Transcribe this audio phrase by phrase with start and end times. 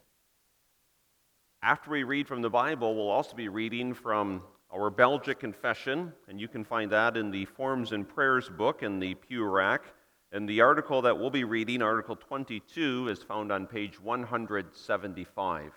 [1.63, 6.39] After we read from the Bible, we'll also be reading from our Belgic Confession, and
[6.39, 9.81] you can find that in the Forms and Prayers book in the Pew Rack.
[10.32, 15.72] And the article that we'll be reading, Article 22, is found on page 175.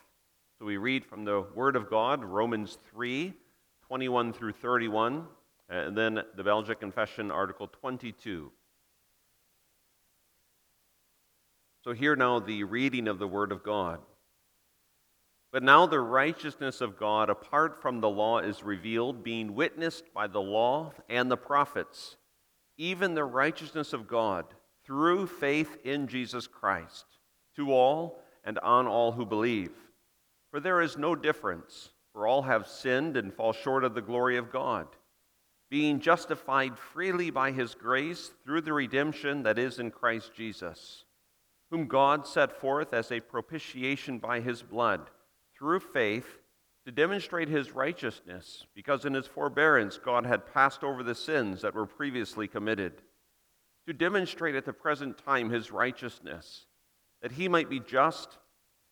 [0.59, 3.33] So we read from the Word of God, Romans 3,
[3.87, 5.27] 21 through 31,
[5.69, 8.51] and then the Belgic Confession, Article 22.
[11.85, 14.01] So here now the reading of the Word of God.
[15.53, 20.27] But now the righteousness of God apart from the law is revealed, being witnessed by
[20.27, 22.17] the law and the prophets
[22.81, 24.47] even the righteousness of God
[24.87, 27.05] through faith in Jesus Christ,
[27.55, 29.73] to all and on all who believe.
[30.51, 34.39] For there is no difference, for all have sinned and fall short of the glory
[34.39, 34.87] of God,
[35.69, 41.05] being justified freely by his grace through the redemption that is in Christ Jesus,
[41.71, 45.11] whom God set forth as a propitiation by his blood,
[45.55, 46.39] through faith
[46.87, 51.75] to demonstrate his righteousness, because in his forbearance God had passed over the sins that
[51.75, 53.03] were previously committed,
[53.87, 56.67] to demonstrate at the present time his righteousness,
[57.23, 58.39] that he might be just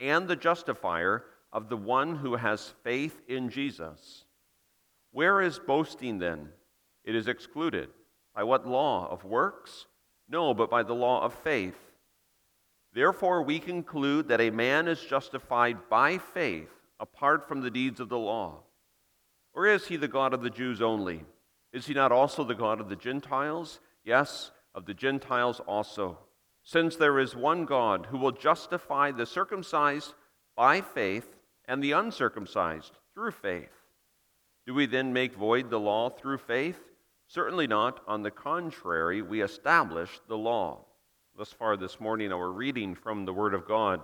[0.01, 4.25] and the justifier of the one who has faith in Jesus.
[5.13, 6.51] Where is boasting then?
[7.05, 7.89] It is excluded.
[8.35, 9.09] By what law?
[9.11, 9.87] Of works?
[10.29, 11.79] No, but by the law of faith.
[12.93, 18.09] Therefore, we conclude that a man is justified by faith apart from the deeds of
[18.09, 18.61] the law?
[19.55, 21.25] Or is he the God of the Jews only?
[21.73, 23.81] Is he not also the God of the Gentiles?
[24.05, 26.19] Yes, of the Gentiles also.
[26.63, 30.15] Since there is one God who will justify the circumcised
[30.57, 31.35] by faith
[31.67, 33.73] and the uncircumcised through faith.
[34.67, 36.79] Do we then make void the law through faith?
[37.27, 38.01] Certainly not.
[38.07, 40.85] On the contrary, we establish the law.
[41.37, 44.03] Thus far this morning, our reading from the Word of God.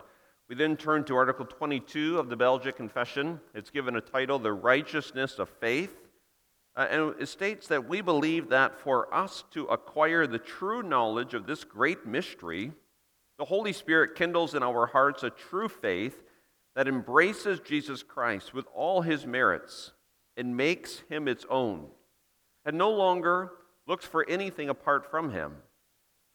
[0.49, 3.41] We then turn to Article 22 of the Belgic Confession.
[3.55, 5.97] It's given a title, The Righteousness of Faith.
[6.77, 11.33] Uh, and it states that we believe that for us to acquire the true knowledge
[11.33, 12.73] of this great mystery,
[13.39, 16.23] the Holy Spirit kindles in our hearts a true faith
[16.77, 19.93] that embraces Jesus Christ with all his merits
[20.37, 21.87] and makes him its own,
[22.67, 23.53] and no longer
[23.87, 25.57] looks for anything apart from him.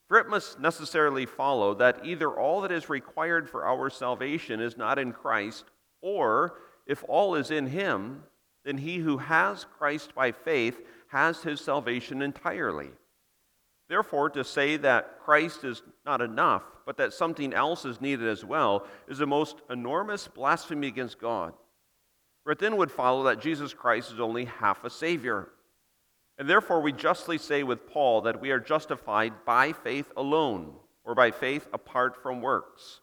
[0.09, 4.75] For it must necessarily follow that either all that is required for our salvation is
[4.75, 5.66] not in Christ,
[6.02, 6.56] or
[6.86, 8.24] if all is in Him,
[8.66, 12.90] then he who has Christ by faith has his salvation entirely.
[13.88, 18.46] Therefore, to say that Christ is not enough, but that something else is needed as
[18.46, 21.53] well, is a most enormous blasphemy against God.
[22.44, 25.50] For it then would follow that Jesus Christ is only half a Savior.
[26.40, 30.74] And therefore, we justly say with Paul that we are justified by faith alone,
[31.04, 33.02] or by faith apart from works.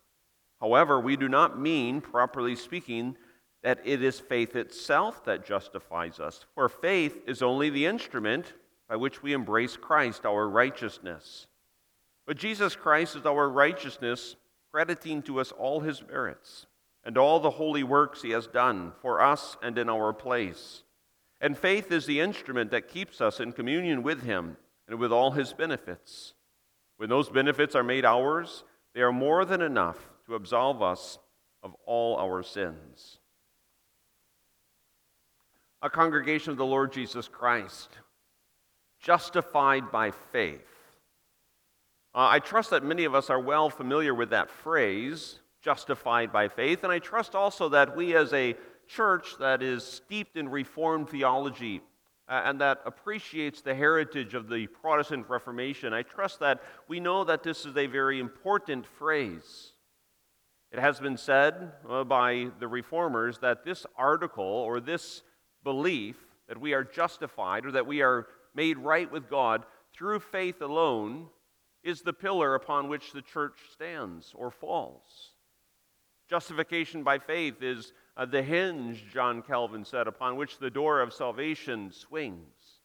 [0.60, 3.16] However, we do not mean, properly speaking,
[3.62, 8.54] that it is faith itself that justifies us, for faith is only the instrument
[8.88, 11.46] by which we embrace Christ, our righteousness.
[12.26, 14.36] But Jesus Christ is our righteousness,
[14.72, 16.66] crediting to us all his merits
[17.06, 20.82] and all the holy works he has done for us and in our place.
[21.40, 24.56] And faith is the instrument that keeps us in communion with Him
[24.88, 26.34] and with all His benefits.
[26.96, 28.64] When those benefits are made ours,
[28.94, 31.18] they are more than enough to absolve us
[31.62, 33.18] of all our sins.
[35.82, 37.90] A congregation of the Lord Jesus Christ,
[38.98, 40.66] justified by faith.
[42.14, 46.48] Uh, I trust that many of us are well familiar with that phrase, justified by
[46.48, 48.56] faith, and I trust also that we as a
[48.88, 51.82] church that is steeped in Reformed theology
[52.28, 57.24] uh, and that appreciates the heritage of the Protestant Reformation, I trust that we know
[57.24, 59.72] that this is a very important phrase.
[60.72, 65.22] It has been said uh, by the reformers that this article or this
[65.62, 66.16] belief
[66.48, 71.28] that we are justified or that we are made right with God through faith alone
[71.84, 75.35] is the pillar upon which the church stands or falls.
[76.28, 81.12] Justification by faith is uh, the hinge, John Calvin said, upon which the door of
[81.12, 82.80] salvation swings.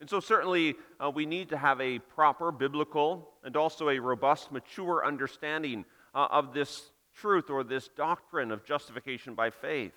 [0.00, 4.52] And so, certainly, uh, we need to have a proper biblical and also a robust,
[4.52, 5.84] mature understanding
[6.14, 9.94] uh, of this truth or this doctrine of justification by faith.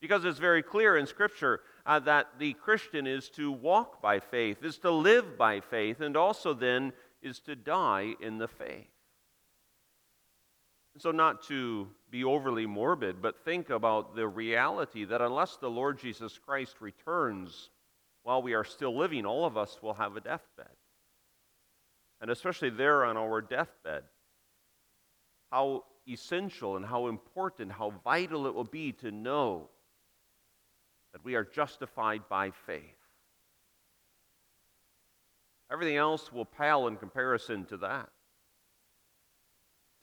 [0.00, 4.64] Because it's very clear in Scripture uh, that the Christian is to walk by faith,
[4.64, 6.92] is to live by faith, and also then
[7.22, 8.88] is to die in the faith.
[10.98, 15.98] So, not to be overly morbid, but think about the reality that unless the Lord
[15.98, 17.70] Jesus Christ returns
[18.22, 20.66] while we are still living, all of us will have a deathbed.
[22.20, 24.04] And especially there on our deathbed,
[25.52, 29.68] how essential and how important, how vital it will be to know
[31.12, 32.82] that we are justified by faith.
[35.70, 38.08] Everything else will pale in comparison to that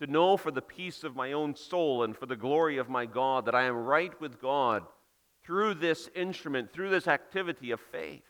[0.04, 3.06] to know for the peace of my own soul and for the glory of my
[3.06, 4.84] God that I am right with God
[5.46, 8.24] through this instrument, through this activity of faith.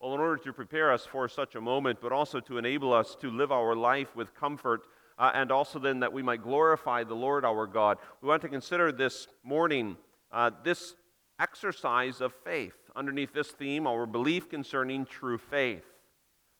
[0.00, 3.16] Well, in order to prepare us for such a moment, but also to enable us
[3.20, 4.82] to live our life with comfort,
[5.16, 8.48] uh, and also then that we might glorify the Lord our God, we want to
[8.48, 9.96] consider this morning
[10.32, 10.96] uh, this
[11.38, 12.74] exercise of faith.
[12.96, 15.84] Underneath this theme, our belief concerning true faith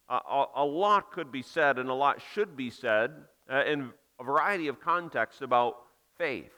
[0.08, 3.12] a, a, lot could be said and a lot should be said
[3.50, 3.90] uh, in
[4.20, 5.76] a variety of contexts about
[6.18, 6.52] faith.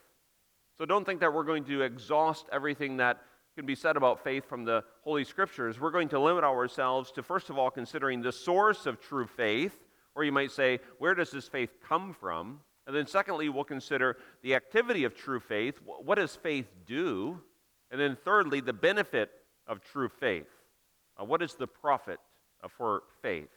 [0.78, 3.22] So don't think that we're going to exhaust everything that
[3.56, 5.80] can be said about faith from the Holy Scriptures.
[5.80, 9.78] We're going to limit ourselves to, first of all, considering the source of true faith,
[10.14, 12.60] or you might say, where does this faith come from?
[12.86, 15.80] And then, secondly, we'll consider the activity of true faith.
[15.84, 17.40] What does faith do?
[17.90, 19.30] And then, thirdly, the benefit
[19.66, 20.48] of true faith.
[21.18, 22.20] Uh, what is the profit
[22.68, 23.48] for faith.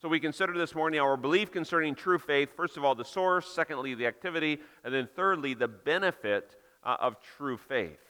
[0.00, 2.50] So we consider this morning our belief concerning true faith.
[2.56, 3.46] First of all, the source.
[3.46, 4.58] Secondly, the activity.
[4.84, 8.00] And then thirdly, the benefit uh, of true faith.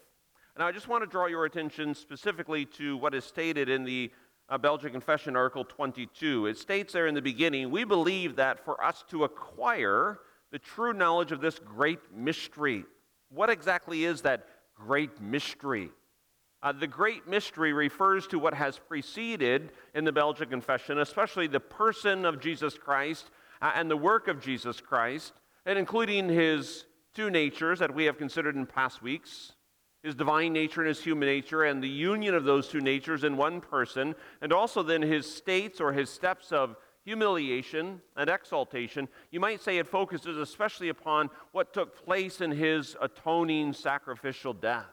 [0.55, 4.11] And I just want to draw your attention specifically to what is stated in the
[4.49, 6.47] uh, Belgic Confession, Article 22.
[6.47, 10.19] It states there in the beginning we believe that for us to acquire
[10.51, 12.85] the true knowledge of this great mystery,
[13.31, 14.47] what exactly is that
[14.77, 15.91] great mystery?
[16.63, 21.61] Uh, the great mystery refers to what has preceded in the Belgian Confession, especially the
[21.61, 23.31] person of Jesus Christ
[23.61, 25.33] uh, and the work of Jesus Christ,
[25.67, 29.53] and including his two natures that we have considered in past weeks
[30.03, 33.37] his divine nature and his human nature, and the union of those two natures in
[33.37, 39.09] one person, and also then his states or his steps of humiliation and exaltation.
[39.31, 44.87] You might say it focuses especially upon what took place in his atoning sacrificial death.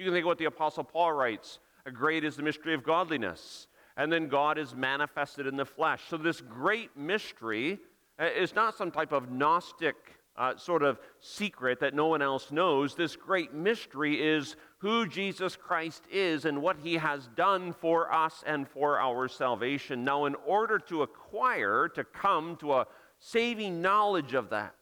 [0.00, 2.82] You can think of what the Apostle Paul writes a Great is the mystery of
[2.82, 3.66] godliness.
[3.98, 6.00] And then God is manifested in the flesh.
[6.08, 7.78] So, this great mystery
[8.18, 9.96] uh, is not some type of Gnostic
[10.38, 12.94] uh, sort of secret that no one else knows.
[12.94, 18.42] This great mystery is who Jesus Christ is and what he has done for us
[18.46, 20.02] and for our salvation.
[20.02, 22.86] Now, in order to acquire, to come to a
[23.18, 24.76] saving knowledge of that,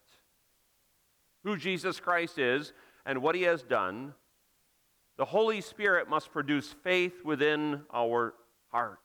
[1.43, 2.73] who Jesus Christ is
[3.05, 4.15] and what he has done,
[5.19, 8.35] the Holy Spirit must produce faith within our
[8.69, 9.01] heart.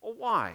[0.00, 0.54] Well, why?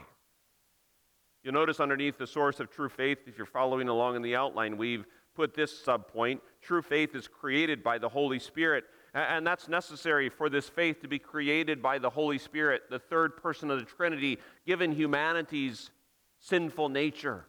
[1.44, 4.78] You'll notice underneath the source of true faith, if you're following along in the outline,
[4.78, 5.06] we've
[5.36, 8.86] put this subpoint true faith is created by the Holy Spirit.
[9.14, 13.38] And that's necessary for this faith to be created by the Holy Spirit, the third
[13.38, 15.92] person of the Trinity, given humanity's
[16.40, 17.46] sinful nature.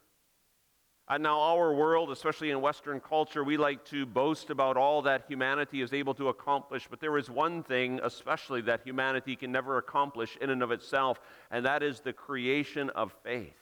[1.09, 5.23] And now, our world, especially in Western culture, we like to boast about all that
[5.29, 6.85] humanity is able to accomplish.
[6.89, 11.21] But there is one thing, especially, that humanity can never accomplish in and of itself,
[11.49, 13.53] and that is the creation of faith.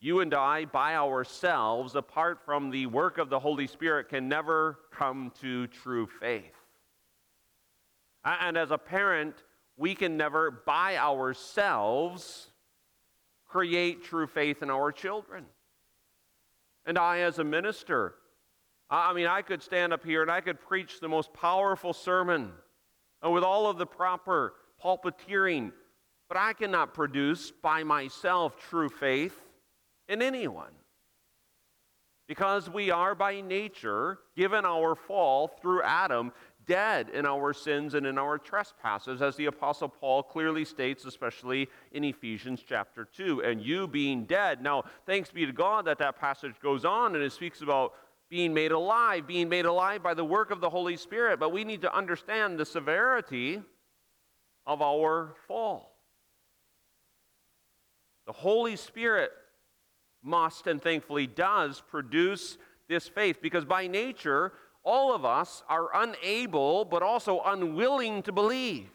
[0.00, 4.78] You and I, by ourselves, apart from the work of the Holy Spirit, can never
[4.92, 6.54] come to true faith.
[8.24, 9.42] And as a parent,
[9.76, 12.52] we can never, by ourselves,
[13.48, 15.46] create true faith in our children.
[16.88, 18.14] And I, as a minister,
[18.88, 22.50] I mean, I could stand up here and I could preach the most powerful sermon
[23.22, 25.72] uh, with all of the proper pulpiteering,
[26.28, 29.38] but I cannot produce by myself true faith
[30.08, 30.72] in anyone.
[32.26, 36.32] Because we are by nature, given our fall through Adam,
[36.68, 41.68] dead in our sins and in our trespasses, as the Apostle Paul clearly states, especially
[41.90, 43.42] in Ephesians chapter 2.
[43.42, 44.62] And you being dead.
[44.62, 47.94] Now, thanks be to God that that passage goes on and it speaks about
[48.28, 51.40] being made alive, being made alive by the work of the Holy Spirit.
[51.40, 53.62] But we need to understand the severity
[54.66, 55.96] of our fall.
[58.26, 59.32] The Holy Spirit
[60.22, 62.58] must and thankfully does produce
[62.88, 64.52] this faith because by nature,
[64.84, 68.88] all of us are unable but also unwilling to believe.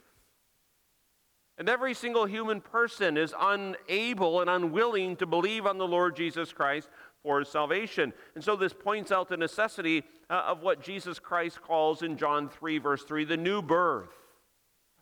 [1.57, 6.51] And every single human person is unable and unwilling to believe on the Lord Jesus
[6.51, 6.89] Christ
[7.21, 8.11] for salvation.
[8.35, 12.49] And so this points out the necessity uh, of what Jesus Christ calls in John
[12.49, 14.13] 3, verse 3, the new birth,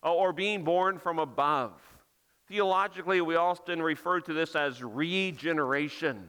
[0.04, 1.72] uh, or being born from above.
[2.48, 6.28] Theologically, we often refer to this as regeneration.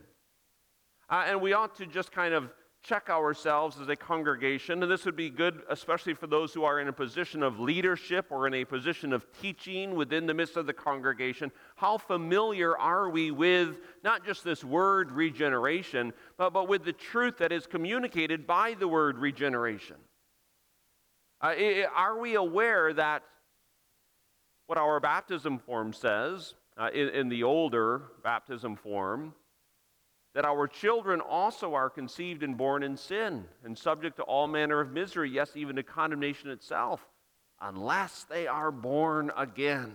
[1.11, 2.49] Uh, and we ought to just kind of
[2.83, 6.81] check ourselves as a congregation, and this would be good, especially for those who are
[6.81, 10.67] in a position of leadership or in a position of teaching within the midst of
[10.67, 11.53] the congregation.
[11.77, 17.39] How familiar are we with not just this word regeneration, but, but with the truth
[17.39, 19.97] that is communicated by the word regeneration?
[21.41, 21.55] Uh,
[21.95, 23.23] are we aware that
[24.67, 29.35] what our baptism form says, uh, in, in the older baptism form,
[30.35, 34.81] that our children also are conceived and born in sin and subject to all manner
[34.81, 37.07] of misery, yes, even to condemnation itself,
[37.61, 39.93] unless they are born again.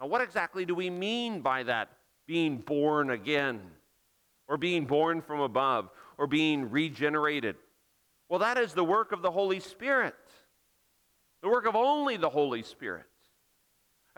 [0.00, 1.90] Now, what exactly do we mean by that
[2.26, 3.60] being born again,
[4.48, 7.56] or being born from above, or being regenerated?
[8.28, 10.14] Well, that is the work of the Holy Spirit,
[11.42, 13.06] the work of only the Holy Spirit.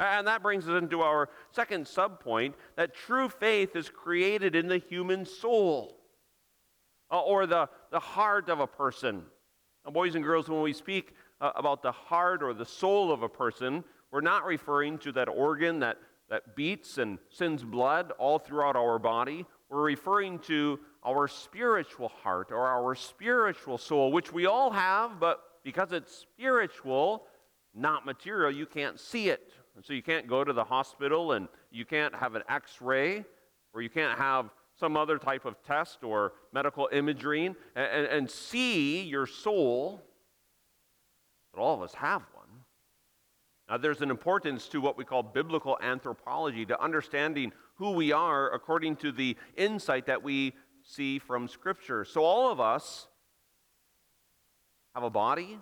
[0.01, 4.79] And that brings us into our second subpoint that true faith is created in the
[4.79, 5.99] human soul
[7.11, 9.23] uh, or the, the heart of a person.
[9.85, 13.23] Now, boys and girls, when we speak uh, about the heart or the soul of
[13.23, 15.99] a person, we're not referring to that organ that,
[16.31, 19.45] that beats and sends blood all throughout our body.
[19.69, 25.43] We're referring to our spiritual heart or our spiritual soul, which we all have, but
[25.63, 27.27] because it's spiritual,
[27.75, 29.53] not material, you can't see it.
[29.81, 33.25] And so you can't go to the hospital and you can't have an x ray
[33.73, 38.31] or you can't have some other type of test or medical imaging and, and, and,
[38.31, 40.03] see your soul.
[41.55, 42.61] But all of us have one.
[43.71, 48.53] Now, there's an importance to what we call biblical anthropology, to understanding who we are
[48.53, 52.05] according to the insight that we see from Scripture.
[52.05, 53.07] So, all of us
[54.95, 55.59] have a body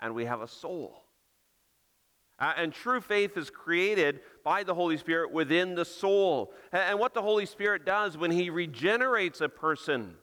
[0.00, 1.05] and we have a soul.
[2.38, 6.52] Uh, and true faith is created by the Holy Spirit within the soul.
[6.72, 10.14] And what the Holy Spirit does when He regenerates a person,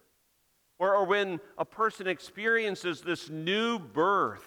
[0.78, 4.46] or, or when a person experiences this new birth,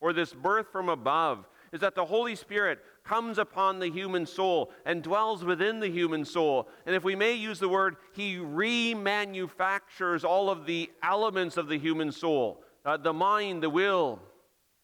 [0.00, 4.70] or this birth from above, is that the Holy Spirit comes upon the human soul
[4.84, 6.68] and dwells within the human soul.
[6.86, 11.78] And if we may use the word, He remanufactures all of the elements of the
[11.78, 14.18] human soul uh, the mind, the will,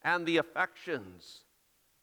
[0.02, 1.40] and the affections.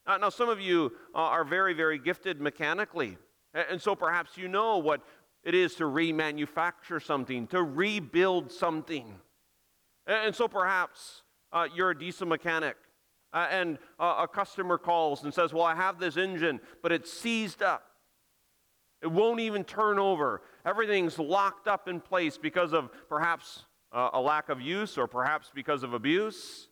[0.08, 3.18] Uh, now, some of you uh, are very, very gifted mechanically.
[3.54, 5.02] And so perhaps you know what
[5.44, 9.16] it is to remanufacture something, to rebuild something.
[10.06, 12.76] And so perhaps uh, you're a diesel mechanic.
[13.34, 17.62] And uh, a customer calls and says, Well, I have this engine, but it's seized
[17.62, 17.84] up.
[19.02, 20.42] It won't even turn over.
[20.66, 25.84] Everything's locked up in place because of perhaps a lack of use or perhaps because
[25.84, 26.70] of abuse.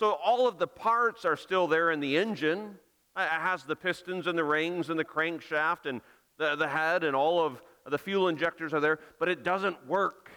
[0.00, 2.78] So all of the parts are still there in the engine.
[3.18, 6.00] It has the pistons and the rings and the crankshaft and
[6.38, 10.30] the, the head and all of the fuel injectors are there, but it doesn't work.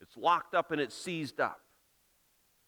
[0.00, 1.60] It's locked up and it's seized up.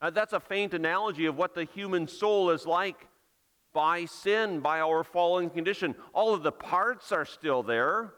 [0.02, 3.08] Uh, that's a faint analogy of what the human soul is like
[3.72, 5.94] by sin, by our fallen condition.
[6.12, 8.12] All of the parts are still there,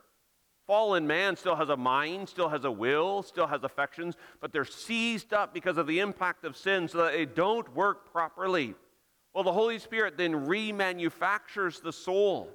[0.71, 4.65] Fallen man still has a mind, still has a will, still has affections, but they're
[4.65, 8.77] seized up because of the impact of sin so that they don't work properly.
[9.35, 12.51] Well, the Holy Spirit then remanufactures the soul.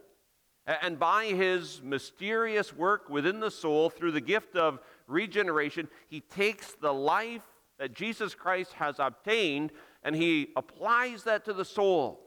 [0.66, 6.72] And by his mysterious work within the soul through the gift of regeneration, he takes
[6.72, 7.44] the life
[7.80, 12.22] that Jesus Christ has obtained and he applies that to the soul,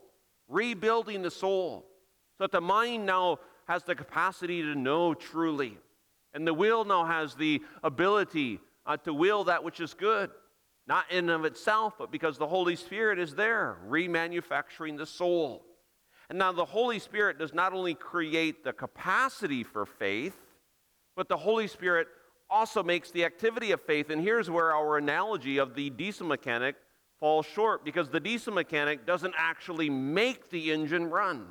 [0.47, 1.87] rebuilding the soul.
[2.37, 3.39] So that the mind now
[3.69, 5.77] has the capacity to know truly.
[6.33, 10.31] And the will now has the ability uh, to will that which is good,
[10.87, 15.63] not in of itself, but because the Holy Spirit is there, remanufacturing the soul.
[16.31, 20.35] And now the Holy Spirit does not only create the capacity for faith,
[21.15, 22.07] but the Holy Spirit
[22.49, 24.09] also makes the activity of faith.
[24.09, 26.75] And here's where our analogy of the diesel mechanic
[27.19, 31.45] falls short because the diesel mechanic doesn't actually make the engine run.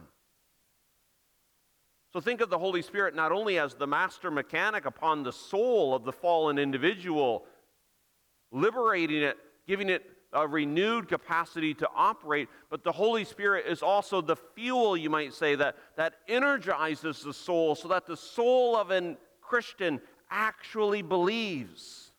[2.13, 5.95] So think of the Holy Spirit not only as the master mechanic upon the soul
[5.95, 7.45] of the fallen individual,
[8.51, 9.37] liberating it,
[9.67, 14.97] giving it a renewed capacity to operate, but the Holy Spirit is also the fuel,
[14.97, 20.01] you might say, that, that energizes the soul so that the soul of a Christian
[20.31, 22.13] actually believes,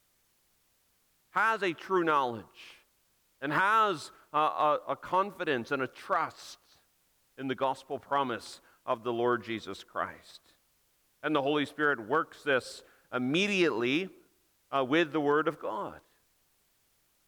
[1.32, 2.44] has a true knowledge,
[3.42, 6.60] and has a, a, a confidence and a trust
[7.38, 10.42] in the gospel promise of the Lord Jesus Christ.
[11.24, 12.82] And the Holy Spirit works this
[13.14, 14.10] immediately
[14.76, 16.02] uh, with the Word of God.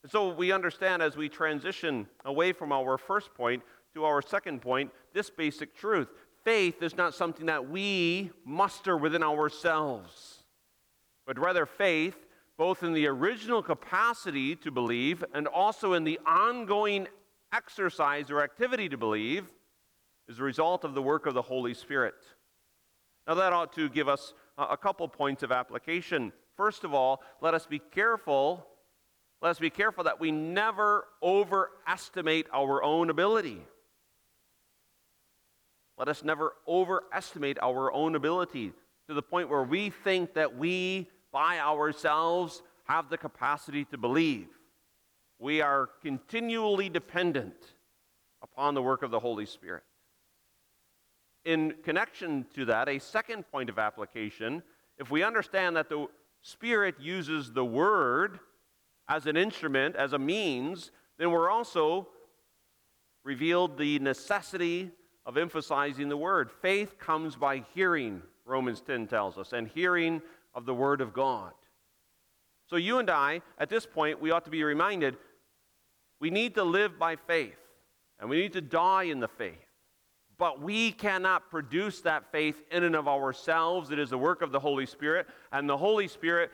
[0.03, 3.61] And so we understand as we transition away from our first point
[3.93, 6.07] to our second point this basic truth.
[6.43, 10.43] Faith is not something that we muster within ourselves.
[11.25, 12.15] but rather faith,
[12.57, 17.07] both in the original capacity to believe and also in the ongoing
[17.53, 19.51] exercise or activity to believe,
[20.27, 22.15] is a result of the work of the Holy Spirit.
[23.27, 26.31] Now, that ought to give us a couple points of application.
[26.57, 28.65] First of all, let us be careful.
[29.41, 33.61] Let us be careful that we never overestimate our own ability.
[35.97, 38.73] Let us never overestimate our own ability
[39.07, 44.47] to the point where we think that we, by ourselves, have the capacity to believe.
[45.39, 47.55] We are continually dependent
[48.41, 49.83] upon the work of the Holy Spirit.
[51.43, 54.61] In connection to that, a second point of application,
[54.97, 56.07] if we understand that the
[56.41, 58.39] Spirit uses the Word
[59.07, 62.07] as an instrument, as a means, then we're also
[63.23, 64.91] revealed the necessity
[65.25, 66.51] of emphasizing the Word.
[66.61, 70.21] Faith comes by hearing, Romans 10 tells us, and hearing
[70.53, 71.53] of the Word of God.
[72.67, 75.17] So, you and I, at this point, we ought to be reminded
[76.19, 77.57] we need to live by faith,
[78.19, 79.57] and we need to die in the faith.
[80.41, 83.91] But we cannot produce that faith in and of ourselves.
[83.91, 86.49] It is the work of the Holy Spirit, and the Holy Spirit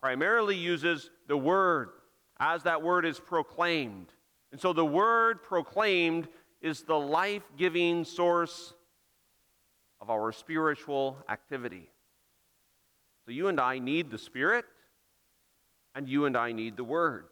[0.00, 1.90] primarily uses the Word
[2.40, 4.08] as that Word is proclaimed.
[4.50, 6.26] And so the Word proclaimed
[6.60, 8.74] is the life giving source
[10.00, 11.88] of our spiritual activity.
[13.24, 14.64] So you and I need the Spirit,
[15.94, 17.26] and you and I need the Word.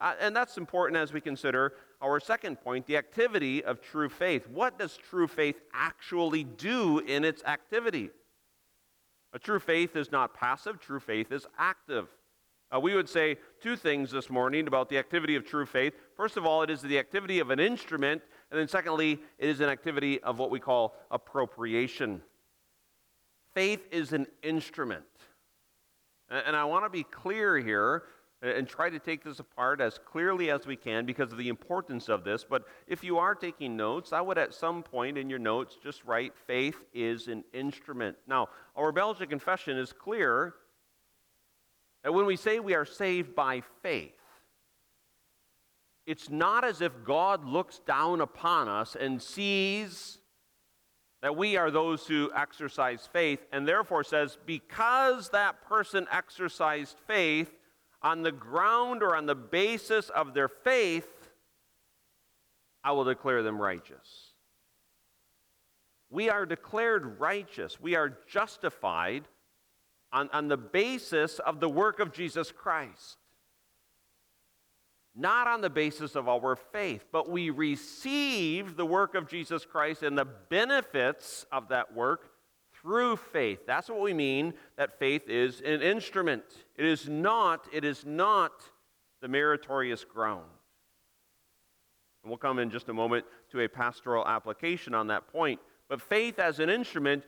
[0.00, 4.48] Uh, and that's important as we consider our second point the activity of true faith.
[4.48, 8.10] What does true faith actually do in its activity?
[9.32, 12.08] A true faith is not passive, true faith is active.
[12.74, 15.94] Uh, we would say two things this morning about the activity of true faith.
[16.16, 19.60] First of all, it is the activity of an instrument, and then secondly, it is
[19.60, 22.22] an activity of what we call appropriation.
[23.54, 25.04] Faith is an instrument.
[26.30, 28.04] And I want to be clear here
[28.42, 32.08] and try to take this apart as clearly as we can because of the importance
[32.08, 32.44] of this.
[32.44, 36.04] But if you are taking notes, I would at some point in your notes just
[36.04, 38.16] write faith is an instrument.
[38.26, 40.54] Now, our Belgian confession is clear
[42.02, 44.10] that when we say we are saved by faith,
[46.04, 50.18] it's not as if God looks down upon us and sees
[51.22, 57.52] that we are those who exercise faith and therefore says, because that person exercised faith,
[58.02, 61.30] on the ground or on the basis of their faith,
[62.84, 64.32] I will declare them righteous.
[66.10, 67.80] We are declared righteous.
[67.80, 69.24] We are justified
[70.12, 73.16] on, on the basis of the work of Jesus Christ.
[75.14, 80.02] Not on the basis of our faith, but we receive the work of Jesus Christ
[80.02, 82.31] and the benefits of that work
[82.82, 83.60] through faith.
[83.66, 86.42] That's what we mean that faith is an instrument.
[86.76, 88.52] It is not, it is not
[89.20, 90.50] the meritorious ground.
[92.22, 95.60] And we'll come in just a moment to a pastoral application on that point.
[95.88, 97.24] But faith as an instrument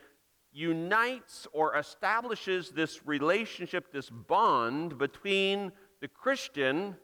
[0.51, 6.95] unites or establishes this relationship, this bond between the Christian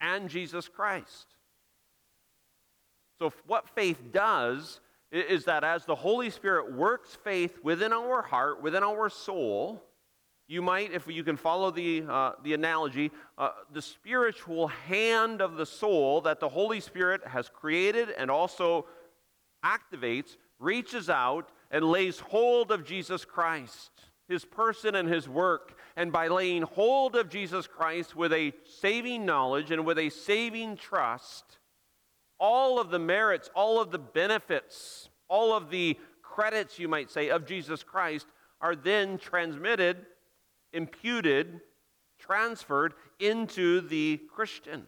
[0.00, 1.26] and Jesus Christ.
[3.18, 8.62] So, what faith does is that as the Holy Spirit works faith within our heart,
[8.62, 9.82] within our soul,
[10.46, 15.56] you might, if you can follow the, uh, the analogy, uh, the spiritual hand of
[15.56, 18.86] the soul that the Holy Spirit has created and also
[19.64, 23.90] activates reaches out and lays hold of Jesus Christ,
[24.28, 25.78] his person and his work.
[25.96, 30.76] And by laying hold of Jesus Christ with a saving knowledge and with a saving
[30.76, 31.58] trust,
[32.40, 37.28] all of the merits, all of the benefits, all of the credits, you might say,
[37.28, 38.26] of Jesus Christ
[38.60, 40.06] are then transmitted,
[40.72, 41.60] imputed,
[42.18, 44.86] transferred into the Christian.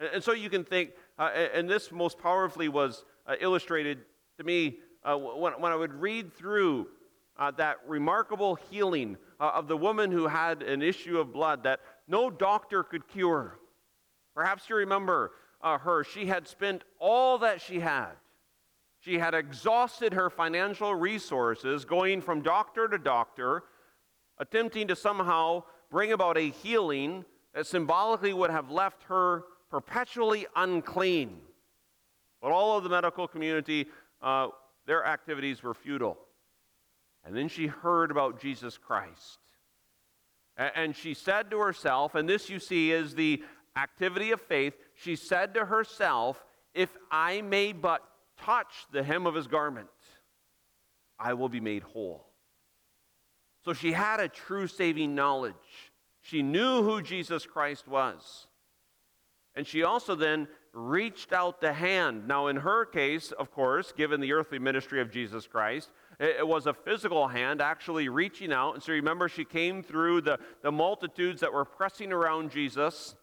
[0.00, 3.98] And so you can think, uh, and this most powerfully was uh, illustrated
[4.38, 6.86] to me uh, when, when, I would read through
[7.38, 11.80] uh, that remarkable healing uh, of the woman who had an issue of blood that
[12.08, 13.58] no doctor could cure.
[14.34, 18.12] Perhaps you remember uh, her, she had spent all that she had.
[19.00, 23.64] She had exhausted her financial resources going from doctor to doctor,
[24.38, 31.38] attempting to somehow bring about a healing that symbolically would have left her perpetually unclean.
[32.42, 33.86] But all of the medical community,
[34.22, 34.48] uh,
[34.86, 36.18] their activities were futile.
[37.24, 39.38] And then she heard about Jesus Christ.
[40.56, 43.42] And she said to herself, and this you see is the
[43.76, 48.02] activity of faith, she said to herself, If I may but
[48.38, 49.88] touch the hem of his garment,
[51.18, 52.26] I will be made whole.
[53.64, 55.54] So she had a true saving knowledge.
[56.22, 58.46] She knew who Jesus Christ was.
[59.54, 62.28] And she also then reached out the hand.
[62.28, 66.66] Now, in her case, of course, given the earthly ministry of Jesus Christ, it, was
[66.66, 68.74] a physical hand actually reaching out.
[68.74, 73.16] And so remember, she came through the, the multitudes that were pressing around Jesus.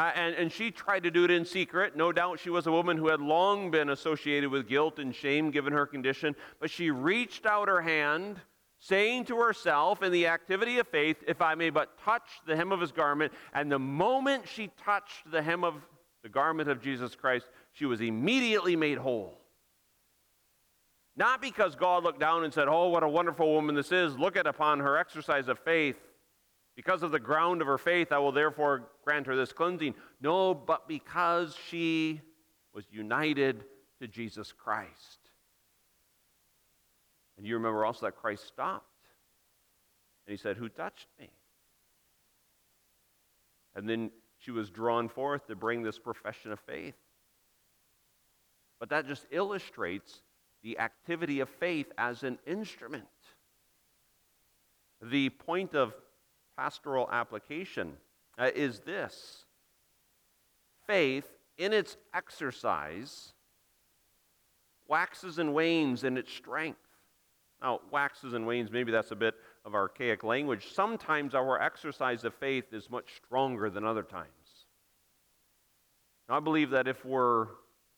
[0.00, 1.94] Uh, and, and she tried to do it in secret.
[1.94, 5.50] No doubt she was a woman who had long been associated with guilt and shame
[5.50, 6.34] given her condition.
[6.58, 8.40] But she reached out her hand,
[8.78, 12.72] saying to herself in the activity of faith, If I may but touch the hem
[12.72, 13.30] of his garment.
[13.52, 15.74] And the moment she touched the hem of
[16.22, 19.38] the garment of Jesus Christ, she was immediately made whole.
[21.14, 24.16] Not because God looked down and said, Oh, what a wonderful woman this is.
[24.16, 25.98] Look at upon her exercise of faith.
[26.76, 29.94] Because of the ground of her faith, I will therefore grant her this cleansing.
[30.20, 32.20] No, but because she
[32.72, 33.64] was united
[34.00, 35.18] to Jesus Christ.
[37.36, 38.86] And you remember also that Christ stopped.
[40.26, 41.30] And he said, Who touched me?
[43.74, 46.94] And then she was drawn forth to bring this profession of faith.
[48.78, 50.22] But that just illustrates
[50.62, 53.04] the activity of faith as an instrument.
[55.02, 55.94] The point of
[56.60, 57.92] pastoral application
[58.38, 59.44] uh, is this
[60.86, 61.24] faith,
[61.56, 63.32] in its exercise,
[64.88, 66.80] waxes and wanes in its strength.
[67.62, 70.72] Now, waxes and wanes, maybe that's a bit of archaic language.
[70.74, 74.66] Sometimes our exercise of faith is much stronger than other times.
[76.28, 77.46] Now, I believe that if we're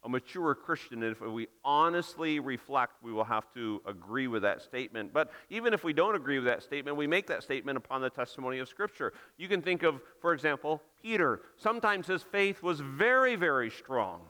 [0.04, 4.60] a mature Christian, And if we honestly reflect, we will have to agree with that
[4.60, 5.12] statement.
[5.12, 8.10] But even if we don't agree with that statement, we make that statement upon the
[8.10, 9.12] testimony of Scripture.
[9.38, 11.42] You can think of, for example, Peter.
[11.56, 14.22] Sometimes his faith was very, very strong.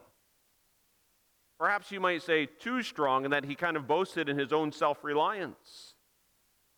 [1.59, 4.73] Perhaps you might say too strong, and that he kind of boasted in his own
[4.73, 5.95] self reliance.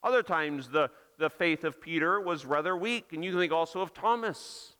[0.04, 3.80] Other times, the, the faith of Peter was rather weak, and you can think also
[3.80, 4.73] of Thomas.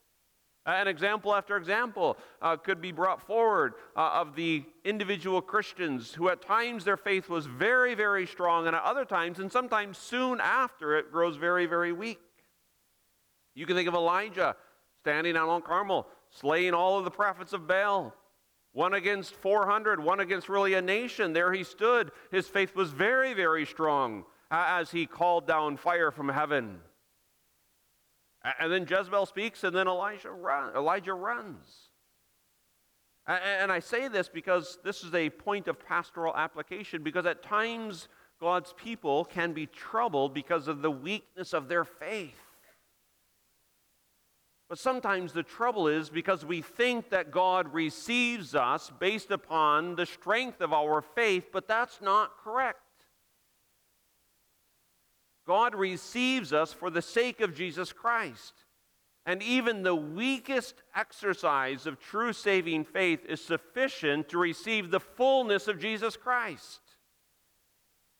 [0.66, 6.30] An example after example uh, could be brought forward uh, of the individual Christians who
[6.30, 10.40] at times their faith was very, very strong, and at other times, and sometimes soon
[10.40, 12.20] after, it grows very, very weak.
[13.54, 14.56] You can think of Elijah
[15.02, 18.14] standing out on Carmel, slaying all of the prophets of Baal.
[18.72, 21.34] One against 400, one against really a nation.
[21.34, 22.10] There he stood.
[22.32, 26.80] His faith was very, very strong uh, as he called down fire from heaven.
[28.60, 31.88] And then Jezebel speaks, and then Elijah, run, Elijah runs.
[33.26, 38.08] And I say this because this is a point of pastoral application, because at times
[38.38, 42.34] God's people can be troubled because of the weakness of their faith.
[44.68, 50.04] But sometimes the trouble is because we think that God receives us based upon the
[50.04, 52.80] strength of our faith, but that's not correct.
[55.46, 58.54] God receives us for the sake of Jesus Christ.
[59.26, 65.66] And even the weakest exercise of true saving faith is sufficient to receive the fullness
[65.66, 66.80] of Jesus Christ.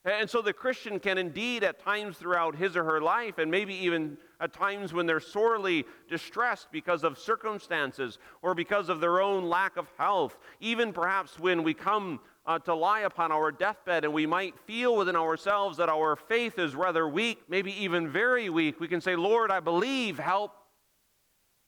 [0.06, 3.74] And so the Christian can indeed, at times throughout his or her life, and maybe
[3.74, 9.44] even at times when they're sorely distressed because of circumstances or because of their own
[9.44, 14.12] lack of health, even perhaps when we come uh, to lie upon our deathbed and
[14.12, 18.80] we might feel within ourselves that our faith is rather weak, maybe even very weak,
[18.80, 20.52] we can say, Lord, I believe, help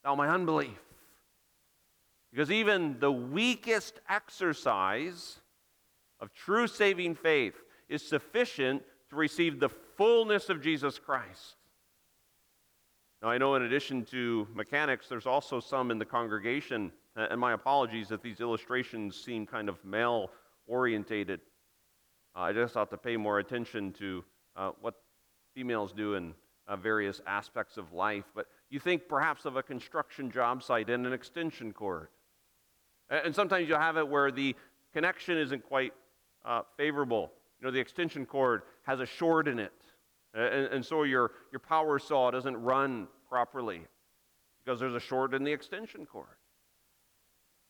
[0.04, 0.78] thou my unbelief.
[2.30, 5.40] Because even the weakest exercise
[6.20, 7.54] of true saving faith
[7.88, 11.56] is sufficient to receive the fullness of Jesus Christ.
[13.22, 17.54] Now, I know in addition to mechanics, there's also some in the congregation, and my
[17.54, 20.30] apologies if these illustrations seem kind of male
[20.66, 21.40] orientated.
[22.34, 24.24] Uh, I just ought to pay more attention to
[24.56, 24.94] uh, what
[25.54, 26.34] females do in
[26.68, 28.24] uh, various aspects of life.
[28.34, 32.08] But you think perhaps of a construction job site and an extension cord.
[33.08, 34.56] And sometimes you'll have it where the
[34.92, 35.92] connection isn't quite
[36.44, 37.30] uh, favorable.
[37.60, 39.72] You know, the extension cord has a short in it.
[40.34, 43.82] And, and so your, your power saw doesn't run properly
[44.64, 46.26] because there's a short in the extension cord.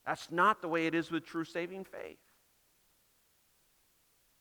[0.07, 2.19] That's not the way it is with true saving faith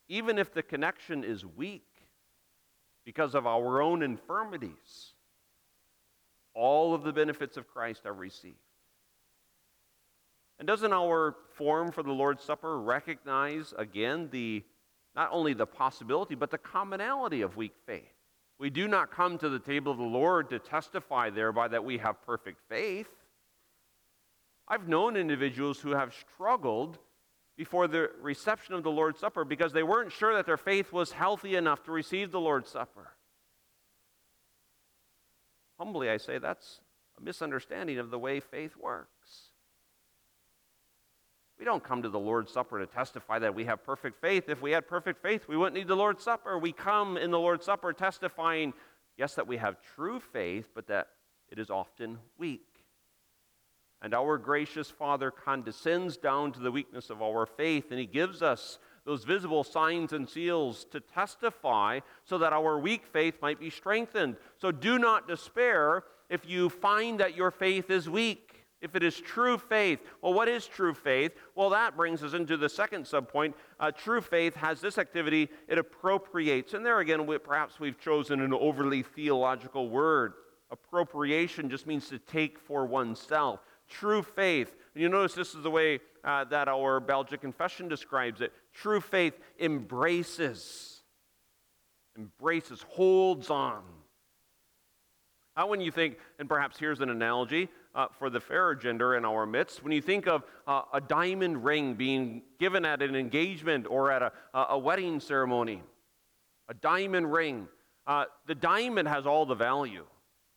[0.08, 1.88] even if the connection is weak
[3.06, 5.14] because of our own infirmities,
[6.54, 8.56] all of the benefits of Christ are received.
[10.58, 14.64] And doesn't our form for the Lord's Supper recognize again the
[15.16, 18.04] not only the possibility but the commonality of weak faith?
[18.58, 21.98] We do not come to the table of the Lord to testify thereby that we
[21.98, 23.10] have perfect faith.
[24.68, 26.98] I've known individuals who have struggled
[27.58, 31.12] before the reception of the Lord's Supper because they weren't sure that their faith was
[31.12, 33.12] healthy enough to receive the Lord's Supper.
[35.78, 36.82] humbly I say that's
[37.18, 39.52] a misunderstanding of the way faith works.
[41.58, 44.50] We don't come to the Lord's Supper to testify that we have perfect faith.
[44.50, 46.60] If we had perfect faith, we wouldn't need the Lord's Supper.
[46.60, 48.74] We come in the Lord's Supper testifying,
[49.18, 51.08] yes, that we have true faith, but that
[51.50, 52.75] it is often weak.
[54.06, 58.44] And our gracious Father condescends down to the weakness of our faith, and He gives
[58.44, 63.72] us those visible signs and seals to testify so that our weak faith might be
[63.72, 64.36] strengthened.
[64.58, 68.68] So do not despair if you find that your faith is weak.
[68.80, 71.32] If it is true faith, well, what is true faith?
[71.56, 73.56] Well, that brings us into the second subpoint.
[73.80, 76.76] Uh, true faith has this activity, it appropriates.
[76.76, 80.34] And there again, we, perhaps we've chosen an overly theological word.
[80.70, 83.62] Appropriation just means to take for oneself.
[83.90, 88.52] True faith, you notice this is the way uh, that our Belgic confession describes it.
[88.74, 91.02] True faith embraces,
[92.18, 93.84] embraces, holds on.
[95.56, 99.24] How, when you think, and perhaps here's an analogy uh, for the fairer gender in
[99.24, 103.86] our midst, when you think of uh, a diamond ring being given at an engagement
[103.90, 105.82] or at a, a wedding ceremony,
[106.68, 107.68] a diamond ring,
[108.08, 110.06] uh, the diamond has all the value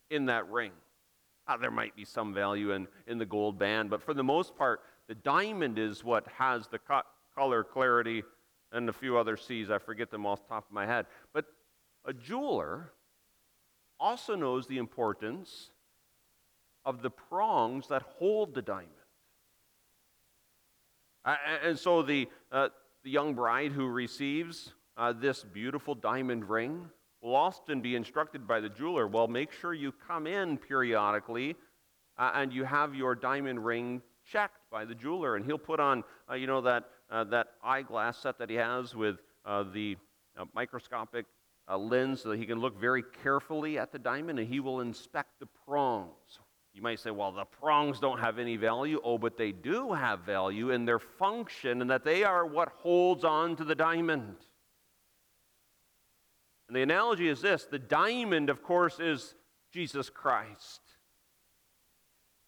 [0.09, 0.71] in that ring.
[1.49, 4.55] Uh, there might be some value in, in the gold band, but for the most
[4.55, 7.01] part, the diamond is what has the co-
[7.33, 8.21] color, clarity,
[8.71, 9.71] and a few other C's.
[9.71, 11.07] I forget them off the top of my head.
[11.33, 11.45] But
[12.05, 12.91] a jeweler
[13.99, 15.71] also knows the importance
[16.85, 18.89] of the prongs that hold the diamond.
[21.25, 21.35] Uh,
[21.65, 22.69] and so the, uh,
[23.03, 26.89] the young bride who receives uh, this beautiful diamond ring
[27.21, 31.55] will often be instructed by the jeweler well, make sure you come in periodically
[32.17, 35.35] uh, and you have your diamond ring checked by the jeweler.
[35.35, 38.95] And he'll put on, uh, you know, that, uh, that eyeglass set that he has
[38.95, 39.17] with
[39.73, 39.97] the
[40.53, 41.25] microscopic
[41.69, 44.81] a lens so that he can look very carefully at the diamond and he will
[44.81, 46.39] inspect the prongs.
[46.73, 48.99] You might say, well, the prongs don't have any value.
[49.03, 53.23] Oh, but they do have value in their function and that they are what holds
[53.23, 54.35] on to the diamond.
[56.69, 59.33] And the analogy is this the diamond, of course, is
[59.73, 60.81] Jesus Christ,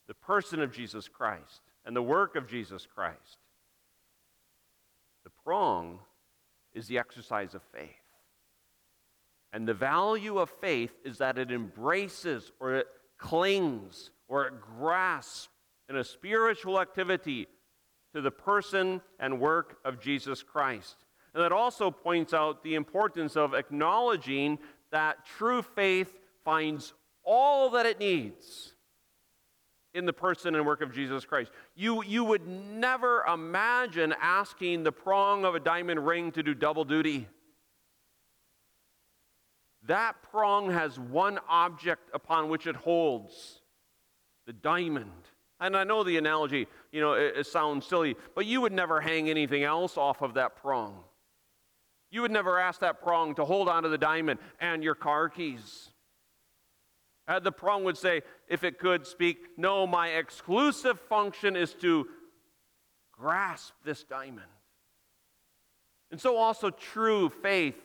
[0.08, 3.40] the person of Jesus Christ, and the work of Jesus Christ.
[5.24, 6.00] The prong
[6.76, 7.90] is the exercise of faith.
[9.54, 15.50] And the value of faith is that it embraces or it clings or it grasps
[15.90, 17.48] in a spiritual activity
[18.14, 20.96] to the person and work of Jesus Christ.
[21.34, 24.60] And that also points out the importance of acknowledging
[24.91, 28.74] that true faith finds all that it needs
[29.94, 31.52] in the person and work of Jesus Christ.
[31.76, 36.86] You, you would never imagine asking the prong of a diamond ring to do double
[36.86, 37.28] duty.
[39.88, 43.62] That prong has one object upon which it holds
[44.46, 45.12] the diamond.
[45.60, 49.00] And I know the analogy, you know, it, it, sounds silly, but you would never
[49.00, 51.04] hang anything else off of that prong.
[52.12, 55.89] You would never ask that prong to hold onto the diamond and your car keys.
[57.28, 62.08] Uh, the prong would say, if it could speak, no, my exclusive function is to
[63.12, 64.41] grasp this diamond.
[66.12, 67.76] And so also true faith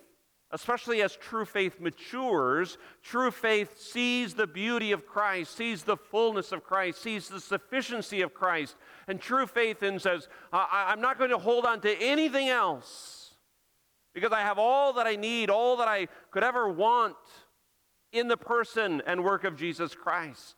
[0.52, 6.52] especially as true faith matures, true faith sees the beauty of Christ, sees the fullness
[6.52, 8.76] of Christ, sees the sufficiency of Christ.
[9.08, 13.25] And true faith then says, I'm not going to hold on to anything else
[14.16, 17.16] because I have all that I need, all that I could ever want
[18.12, 20.57] in the person and work of Jesus Christ.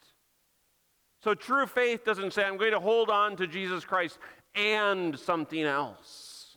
[1.25, 4.21] So true faith doesn't say, I'm going to hold on to Jesus Christ
[4.55, 6.57] and something else.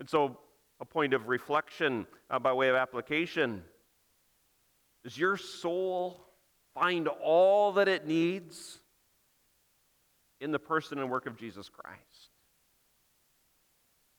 [0.00, 0.36] And so
[0.80, 3.62] a point of reflection uh, by way of application.
[5.04, 6.26] Does your soul
[6.74, 8.80] find all that it needs
[10.40, 12.13] in the person and work of Jesus Christ?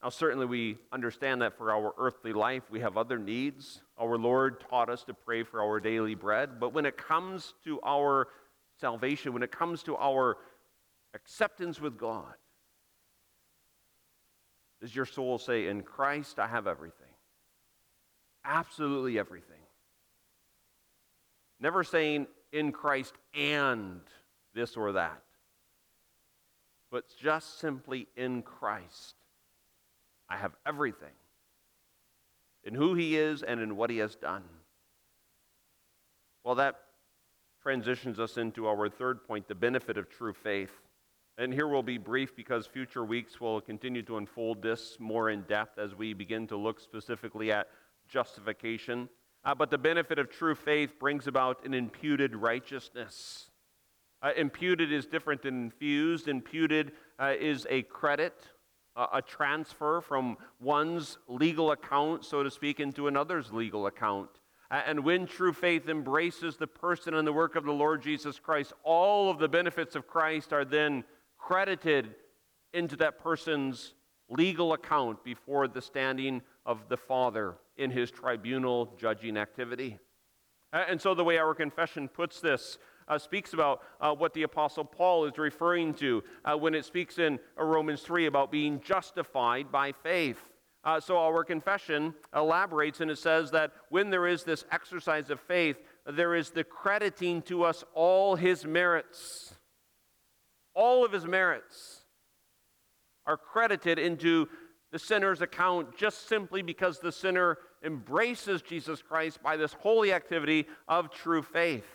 [0.05, 3.81] Now, certainly, we understand that for our earthly life, we have other needs.
[3.97, 6.59] Our Lord taught us to pray for our daily bread.
[6.59, 8.27] But when it comes to our
[8.79, 10.37] salvation, when it comes to our
[11.15, 12.35] acceptance with God,
[14.79, 17.07] does your soul say, In Christ I have everything?
[18.43, 19.63] Absolutely everything.
[21.59, 24.01] Never saying, In Christ and
[24.53, 25.23] this or that,
[26.91, 29.15] but just simply in Christ.
[30.29, 31.13] I have everything
[32.63, 34.43] in who He is and in what He has done.
[36.43, 36.75] Well, that
[37.61, 40.71] transitions us into our third point the benefit of true faith.
[41.37, 45.41] And here we'll be brief because future weeks will continue to unfold this more in
[45.41, 47.67] depth as we begin to look specifically at
[48.07, 49.09] justification.
[49.43, 53.49] Uh, but the benefit of true faith brings about an imputed righteousness.
[54.21, 56.27] Uh, imputed is different than infused.
[56.27, 58.33] Imputed uh, is a credit,
[58.95, 64.29] a transfer from one's legal account, so to speak, into another's legal account.
[64.71, 68.73] And when true faith embraces the person and the work of the Lord Jesus Christ,
[68.83, 71.03] all of the benefits of Christ are then
[71.37, 72.15] credited
[72.73, 73.93] into that person's
[74.29, 79.99] legal account before the standing of the Father in his tribunal judging activity.
[80.73, 84.83] And so, the way our confession puts this, uh, speaks about uh, what the Apostle
[84.85, 89.71] Paul is referring to uh, when it speaks in uh, Romans 3 about being justified
[89.71, 90.39] by faith.
[90.83, 95.39] Uh, so, our confession elaborates and it says that when there is this exercise of
[95.39, 99.55] faith, there is the crediting to us all his merits.
[100.75, 102.01] All of his merits
[103.25, 104.47] are credited into
[104.91, 110.67] the sinner's account just simply because the sinner embraces Jesus Christ by this holy activity
[110.87, 111.85] of true faith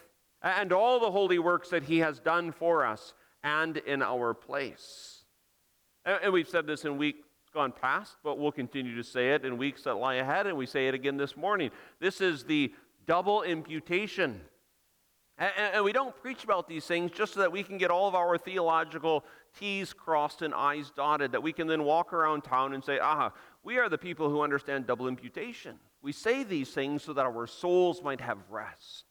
[0.42, 5.24] and all the holy works that he has done for us and in our place.
[6.04, 9.58] And we've said this in weeks gone past, but we'll continue to say it in
[9.58, 11.70] weeks that lie ahead, and we say it again this morning.
[11.98, 12.72] This is the
[13.06, 14.40] double imputation.
[15.36, 18.14] And, we don't preach about these things just so that we can get all of
[18.14, 19.24] our theological
[19.58, 23.32] T's crossed and I's dotted, that we can then walk around town and say, aha,
[23.64, 25.78] we are the people who understand double imputation.
[26.02, 29.06] We say these things so that our souls might have rest.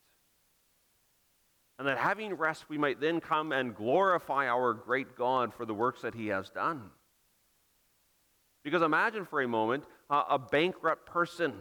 [1.80, 5.74] And that having rest, we might then come and glorify our great God for the
[5.74, 6.92] works that He has done.
[8.66, 11.54] Because imagine for a moment uh, a bankrupt person,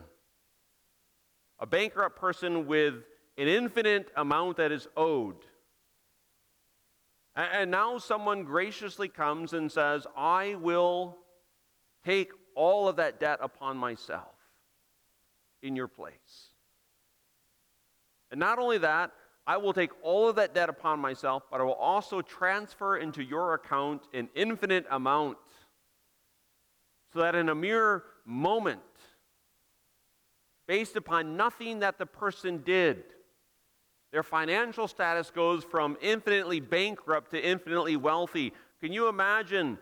[1.60, 2.94] a bankrupt person with
[3.36, 5.36] an infinite amount that is owed.
[7.36, 11.16] And, and now someone graciously comes and says, I will
[12.04, 14.34] take all of that debt upon myself
[15.62, 16.50] in your place.
[18.32, 19.12] And not only that,
[19.48, 23.24] I will take all of that debt upon myself, but I will also transfer into
[23.24, 25.38] your account an infinite amount
[27.14, 28.82] so that in a mere moment,
[30.66, 33.04] based upon nothing that the person did,
[34.12, 38.52] their financial status goes from infinitely bankrupt to infinitely wealthy.
[38.82, 39.78] Can you imagine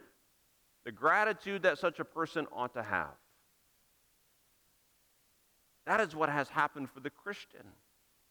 [0.85, 3.17] the gratitude that such a person ought to have?
[5.87, 7.67] That is what has happened for the Christian.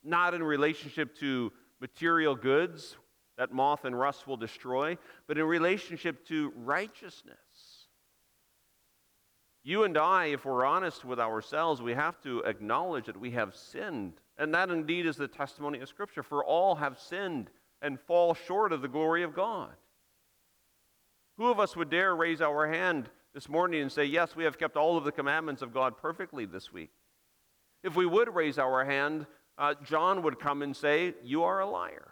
[0.05, 2.95] Not in relationship to material goods
[3.37, 7.35] that moth and rust will destroy, but in relationship to righteousness.
[9.63, 13.55] You and I, if we're honest with ourselves, we have to acknowledge that we have
[13.55, 14.13] sinned.
[14.37, 16.21] And that indeed is the testimony of Scripture.
[16.21, 17.49] For all have sinned
[17.81, 19.71] and fall short of the glory of God.
[21.37, 24.59] Who of us would dare raise our hand this morning and say, Yes, we have
[24.59, 26.91] kept all of the commandments of God perfectly this week?
[27.83, 29.25] If we would raise our hand,
[29.57, 32.07] uh, John would come and say, You are a liar.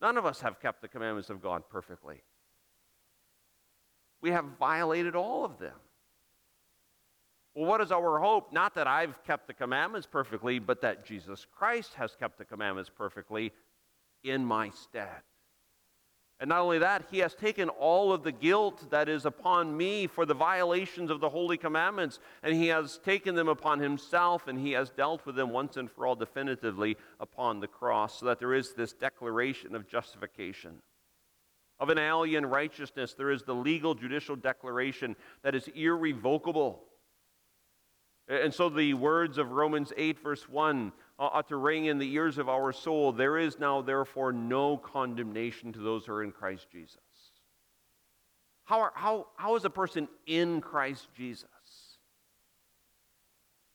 [0.00, 2.22] None of us have kept the commandments of God perfectly
[4.22, 5.74] we have violated all of them.
[7.54, 8.52] Well, what is our hope?
[8.52, 12.90] Not that I've kept the commandments perfectly, but that Jesus Christ has kept the commandments
[12.96, 13.52] perfectly
[14.24, 15.20] in my stead.
[16.42, 20.08] And not only that, he has taken all of the guilt that is upon me
[20.08, 24.58] for the violations of the holy commandments, and he has taken them upon himself, and
[24.58, 28.40] he has dealt with them once and for all definitively upon the cross, so that
[28.40, 30.82] there is this declaration of justification
[31.82, 36.84] of an alien righteousness, there is the legal judicial declaration that is irrevocable.
[38.28, 42.38] And so the words of Romans 8, verse 1, ought to ring in the ears
[42.38, 43.12] of our soul.
[43.12, 46.98] There is now, therefore, no condemnation to those who are in Christ Jesus.
[48.64, 51.48] How, are, how, how is a person in Christ Jesus?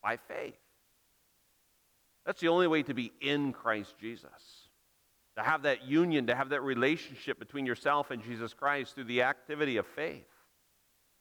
[0.02, 0.58] By faith.
[2.26, 4.68] That's the only way to be in Christ Jesus
[5.38, 9.22] to have that union, to have that relationship between yourself and Jesus Christ through the
[9.22, 10.26] activity of faith.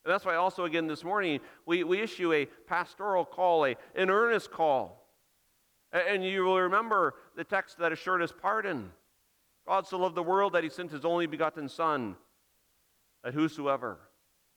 [0.05, 4.09] And that's why, also, again, this morning, we, we issue a pastoral call, a, an
[4.09, 5.06] earnest call.
[5.93, 8.91] And you will remember the text that assured us pardon.
[9.67, 12.17] God so loved the world that he sent his only begotten Son,
[13.25, 13.99] that whosoever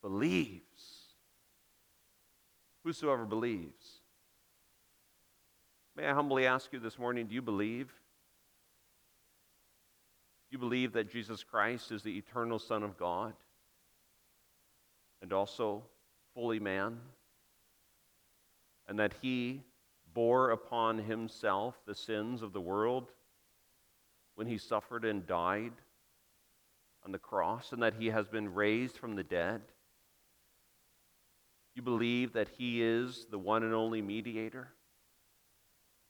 [0.01, 1.15] believes,
[2.83, 4.01] whosoever believes.
[5.95, 7.91] May I humbly ask you this morning do you believe?
[10.51, 13.33] You believe that Jesus Christ is the eternal Son of God
[15.21, 15.83] and also
[16.33, 16.97] fully man,
[18.87, 19.61] and that he
[20.13, 23.11] bore upon himself the sins of the world
[24.35, 25.73] when he suffered and died
[27.05, 29.61] on the cross, and that he has been raised from the dead.
[31.79, 34.67] You believe that He is the one and only mediator.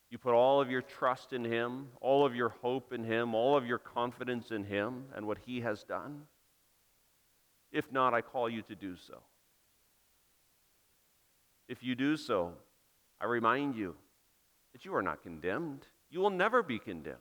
[0.10, 3.56] You put all of your trust in Him, all of your hope in Him, all
[3.56, 6.24] of your confidence in Him and what He has done.
[7.72, 9.20] If not, I call you to do so.
[11.68, 12.54] If you do so,
[13.22, 13.96] I remind you
[14.74, 15.86] that you are not condemned.
[16.10, 17.18] You will never be condemned.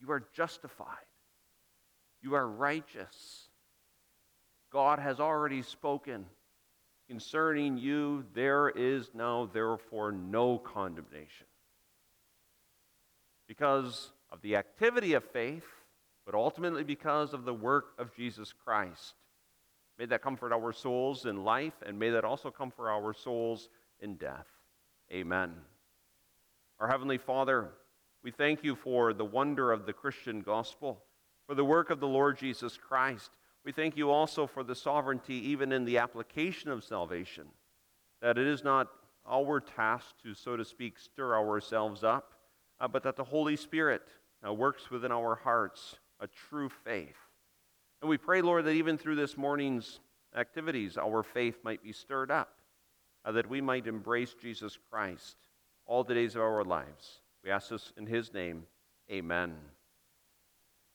[0.00, 0.88] You are justified.
[2.22, 3.48] You are righteous.
[4.72, 6.26] God has already spoken.
[7.08, 11.46] Concerning you, there is now, therefore, no condemnation.
[13.46, 15.66] Because of the activity of faith,
[16.24, 19.14] but ultimately because of the work of Jesus Christ.
[19.98, 23.68] May that comfort our souls in life, and may that also comfort our souls
[24.00, 24.46] in death.
[25.12, 25.54] Amen.
[26.78, 27.70] Our Heavenly Father,
[28.22, 31.02] we thank you for the wonder of the Christian gospel,
[31.46, 33.30] for the work of the Lord Jesus Christ.
[33.64, 37.46] We thank you also for the sovereignty, even in the application of salvation,
[38.20, 38.88] that it is not
[39.28, 42.32] our task to, so to speak, stir ourselves up,
[42.80, 44.02] uh, but that the Holy Spirit
[44.46, 47.16] uh, works within our hearts a true faith.
[48.00, 50.00] And we pray, Lord, that even through this morning's
[50.34, 52.50] activities, our faith might be stirred up,
[53.26, 55.36] uh, that we might embrace Jesus Christ
[55.84, 57.20] all the days of our lives.
[57.44, 58.64] We ask this in his name.
[59.10, 59.54] Amen.